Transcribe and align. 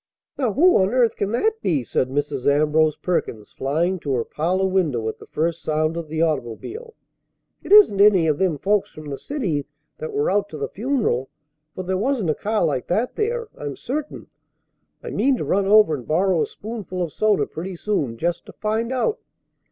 "Now, 0.35 0.53
who 0.53 0.77
on 0.77 0.89
earth 0.95 1.15
can 1.15 1.31
that 1.33 1.61
be?" 1.61 1.83
said 1.83 2.09
Mrs. 2.09 2.47
Ambrose 2.47 2.95
Perkins, 2.95 3.51
flying 3.51 3.99
to 3.99 4.13
her 4.15 4.25
parlor 4.25 4.65
window 4.65 5.07
at 5.07 5.19
the 5.19 5.27
first 5.27 5.61
sound 5.61 5.95
of 5.95 6.09
the 6.09 6.23
automobile. 6.23 6.95
"It 7.61 7.71
isn't 7.71 8.01
any 8.01 8.25
of 8.25 8.39
them 8.39 8.57
folks 8.57 8.91
from 8.91 9.09
the 9.11 9.19
city 9.19 9.67
that 9.99 10.11
were 10.11 10.31
out 10.31 10.49
to 10.49 10.57
the 10.57 10.69
funeral, 10.69 11.29
for 11.75 11.83
there 11.83 11.99
wasn't 11.99 12.31
a 12.31 12.33
car 12.33 12.65
like 12.65 12.87
that 12.87 13.15
there, 13.15 13.49
I'm 13.55 13.77
certain! 13.77 14.25
I 15.03 15.11
mean 15.11 15.37
to 15.37 15.45
run 15.45 15.67
over 15.67 15.93
and 15.93 16.07
borrow 16.07 16.41
a 16.41 16.47
spoonful 16.47 17.03
of 17.03 17.13
soda 17.13 17.45
pretty 17.45 17.75
soon, 17.75 18.17
just 18.17 18.47
to 18.47 18.53
find 18.53 18.91
out. 18.91 19.19